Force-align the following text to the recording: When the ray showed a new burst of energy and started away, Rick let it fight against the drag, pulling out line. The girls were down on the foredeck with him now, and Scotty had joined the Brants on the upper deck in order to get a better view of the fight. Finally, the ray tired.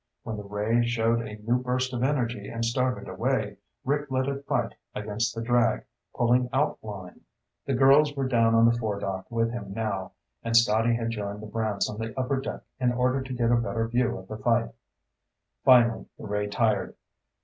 When 0.23 0.35
the 0.35 0.43
ray 0.43 0.83
showed 0.83 1.21
a 1.21 1.35
new 1.35 1.59
burst 1.61 1.93
of 1.93 2.01
energy 2.01 2.47
and 2.49 2.65
started 2.65 3.07
away, 3.07 3.57
Rick 3.85 4.09
let 4.09 4.27
it 4.27 4.47
fight 4.47 4.73
against 4.95 5.35
the 5.35 5.43
drag, 5.43 5.83
pulling 6.15 6.49
out 6.51 6.83
line. 6.83 7.21
The 7.67 7.75
girls 7.75 8.15
were 8.15 8.27
down 8.27 8.55
on 8.55 8.65
the 8.65 8.75
foredeck 8.75 9.29
with 9.29 9.51
him 9.51 9.73
now, 9.75 10.13
and 10.41 10.57
Scotty 10.57 10.95
had 10.95 11.11
joined 11.11 11.39
the 11.41 11.45
Brants 11.45 11.87
on 11.87 11.99
the 11.99 12.19
upper 12.19 12.39
deck 12.41 12.61
in 12.79 12.91
order 12.91 13.21
to 13.21 13.33
get 13.33 13.51
a 13.51 13.55
better 13.55 13.87
view 13.87 14.17
of 14.17 14.27
the 14.27 14.37
fight. 14.39 14.71
Finally, 15.63 16.07
the 16.17 16.25
ray 16.25 16.47
tired. 16.47 16.95